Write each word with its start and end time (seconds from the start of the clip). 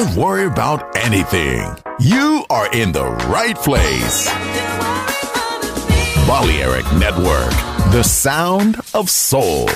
Don't 0.00 0.16
worry 0.16 0.46
about 0.46 0.96
anything. 0.96 1.60
You 1.98 2.46
are 2.48 2.72
in 2.72 2.90
the 2.90 3.04
right 3.28 3.54
place. 3.54 4.32
Balearic 6.26 6.86
Network, 6.96 7.52
the 7.92 8.02
sound 8.02 8.80
of 8.94 9.10
soul. 9.10 9.68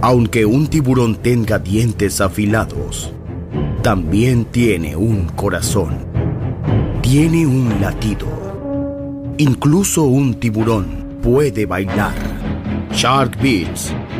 Aunque 0.00 0.46
un 0.46 0.66
tiburón 0.68 1.16
tenga 1.16 1.58
dientes 1.58 2.22
afilados, 2.22 3.12
también 3.82 4.46
tiene 4.46 4.96
un 4.96 5.28
corazón. 5.28 6.06
Tiene 7.02 7.46
un 7.46 7.82
latido. 7.82 8.26
Incluso 9.36 10.04
un 10.04 10.40
tiburón 10.40 11.18
puede 11.22 11.66
bailar. 11.66 12.14
Shark 12.92 13.36
Beats, 13.42 13.92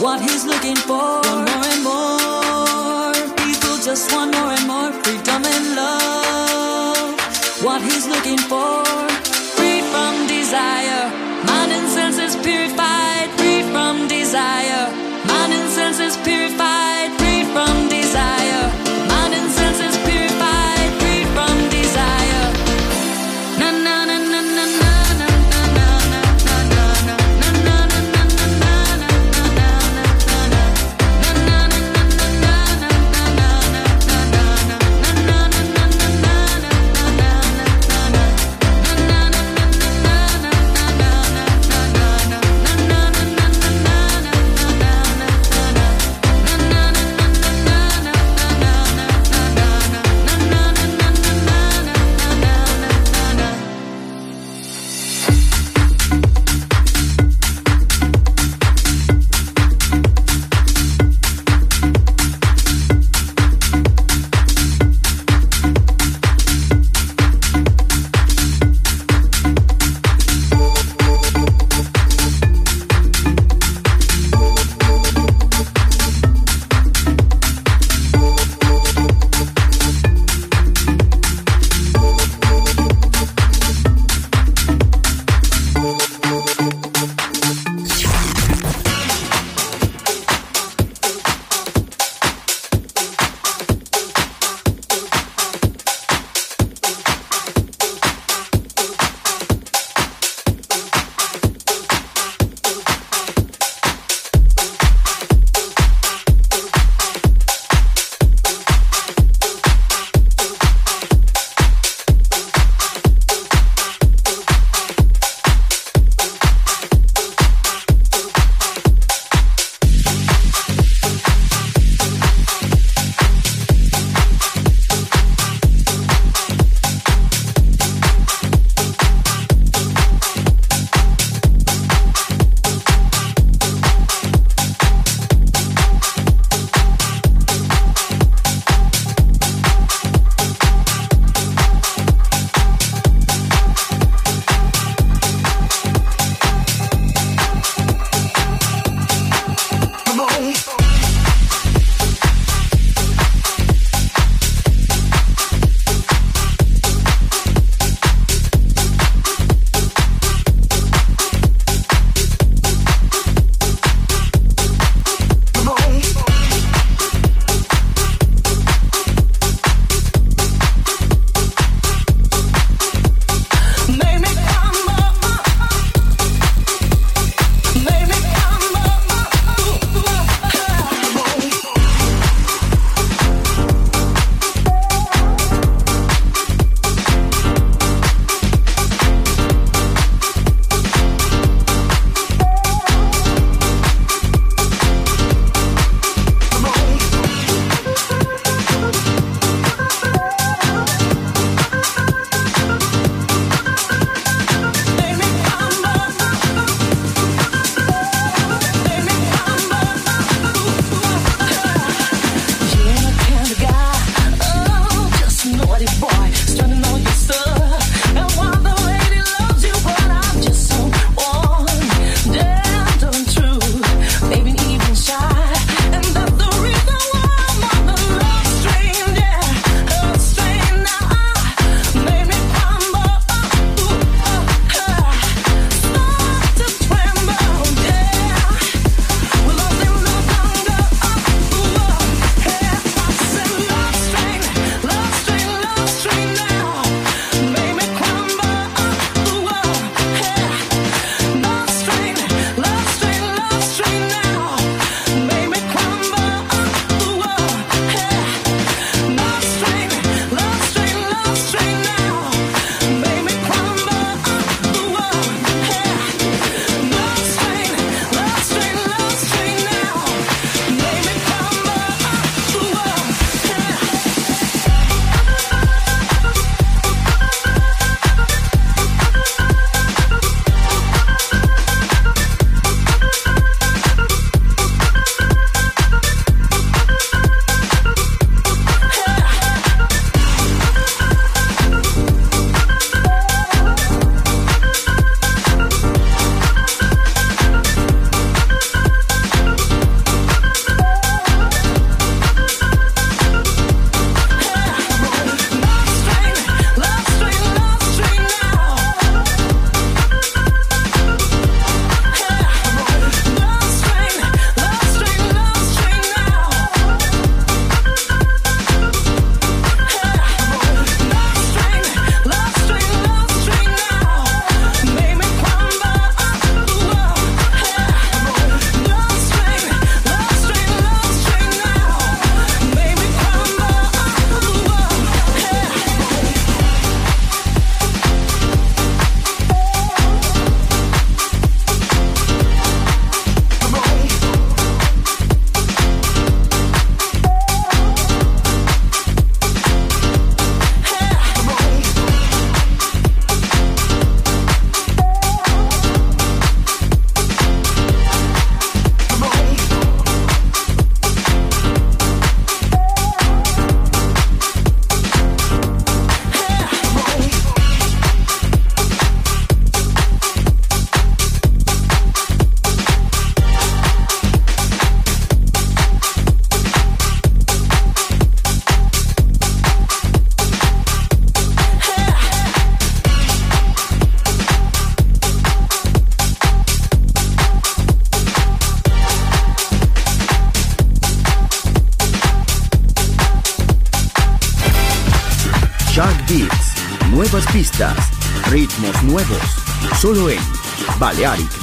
what 0.00 0.20
he's 0.20 0.44
looking 0.44 0.76
for. 0.76 1.47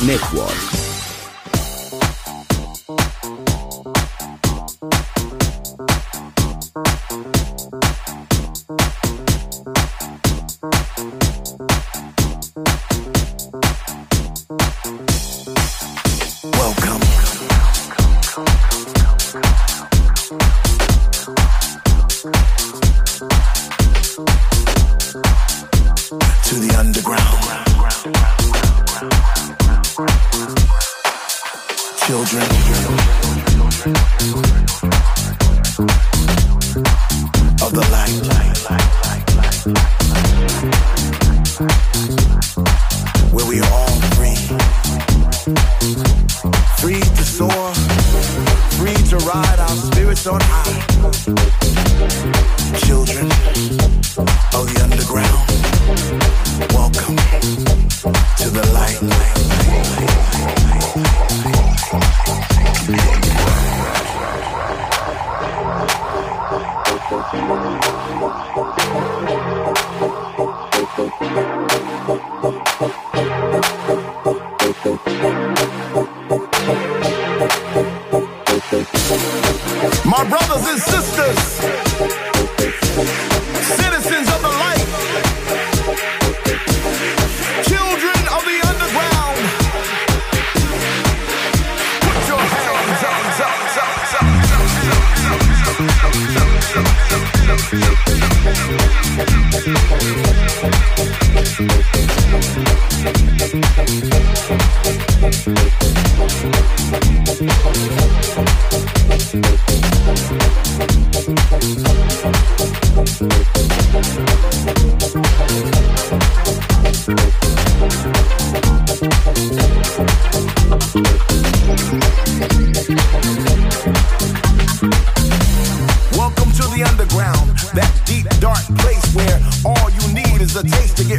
Network. 0.05 0.74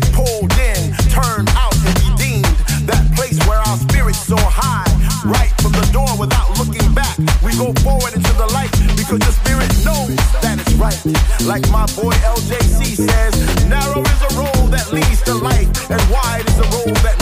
get 0.00 0.12
pulled 0.12 0.52
in, 0.60 0.92
turned 1.08 1.48
out, 1.56 1.74
and 1.88 1.96
redeemed. 2.04 2.44
That 2.84 3.00
place 3.16 3.38
where 3.48 3.58
our 3.58 3.76
spirit's 3.76 4.20
so 4.20 4.36
high, 4.36 4.84
right 5.24 5.52
from 5.62 5.72
the 5.72 5.88
door 5.92 6.08
without 6.20 6.52
looking 6.60 6.92
back. 6.92 7.16
We 7.40 7.56
go 7.56 7.72
forward 7.80 8.12
into 8.12 8.32
the 8.36 8.48
light 8.52 8.72
because 8.96 9.20
the 9.24 9.32
spirit 9.32 9.72
knows 9.84 10.16
that 10.44 10.60
it's 10.60 10.74
right. 10.76 11.00
Like 11.48 11.64
my 11.70 11.86
boy 11.96 12.12
LJC 12.36 13.08
says, 13.08 13.32
narrow 13.64 14.04
is 14.04 14.20
a 14.28 14.32
road 14.36 14.68
that 14.76 14.92
leads 14.92 15.22
to 15.22 15.34
life, 15.34 15.68
and 15.88 16.00
wide 16.12 16.44
is 16.44 16.58
a 16.60 16.68
road 16.76 16.96
that 17.00 17.16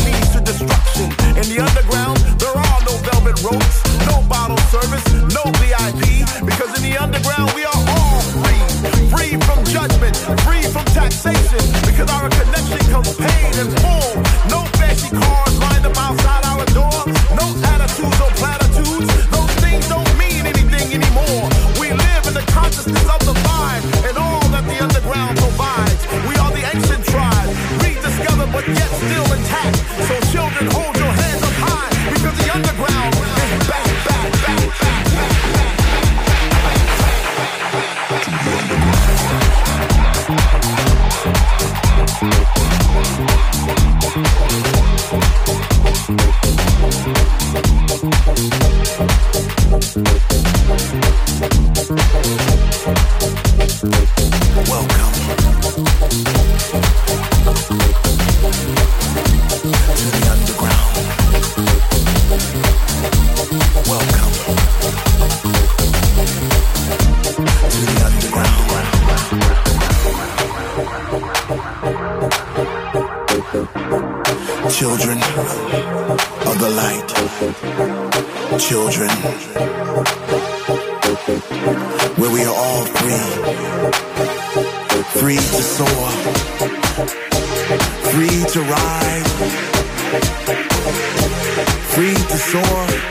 come 12.94 13.06
on, 13.08 13.14
pain. 13.16 13.43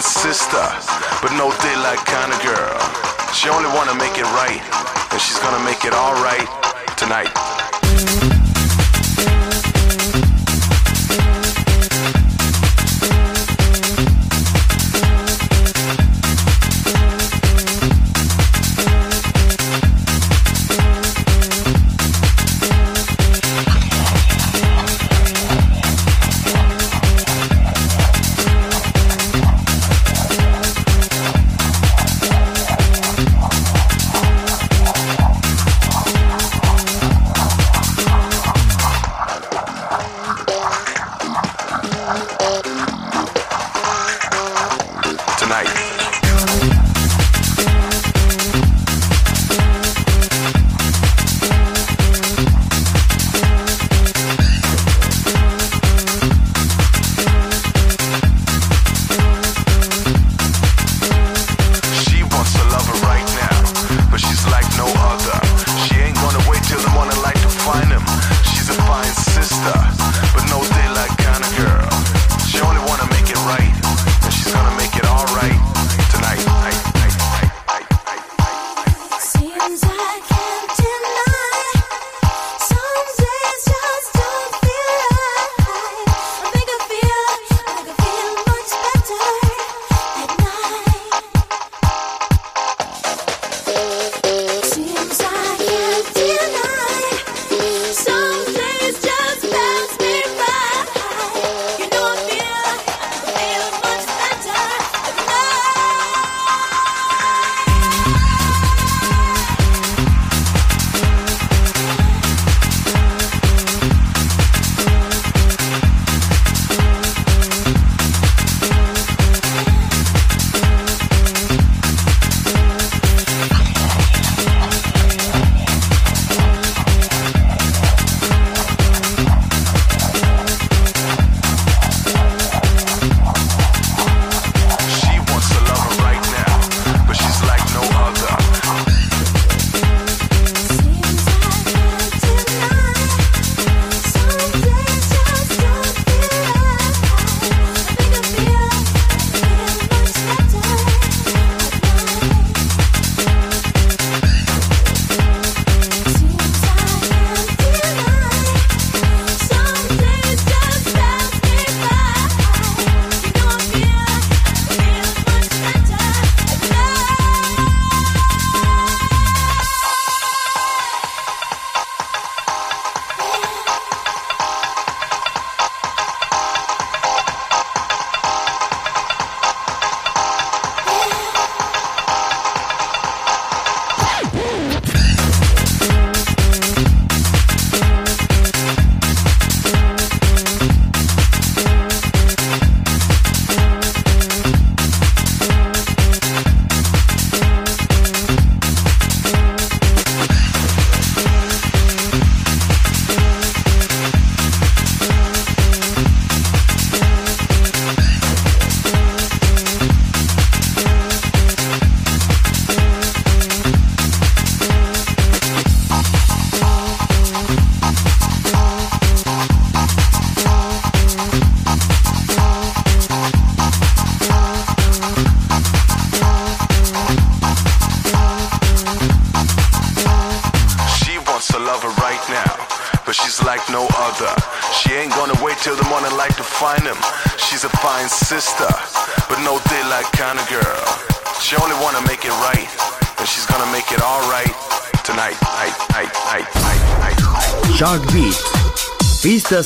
sister, 0.00 0.64
but 1.20 1.32
no 1.36 1.52
daylight 1.60 2.00
kind 2.06 2.32
of 2.32 2.40
girl. 2.42 2.78
She 3.34 3.48
only 3.48 3.68
wanna 3.76 3.94
make 3.94 4.16
it 4.16 4.24
right. 4.32 4.81